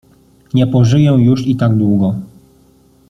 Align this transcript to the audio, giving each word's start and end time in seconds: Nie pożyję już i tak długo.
Nie 0.53 0.67
pożyję 0.67 1.11
już 1.11 1.47
i 1.47 1.55
tak 1.55 1.77
długo. 1.77 2.15